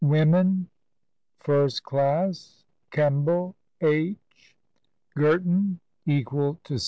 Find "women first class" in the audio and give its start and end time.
0.01-2.63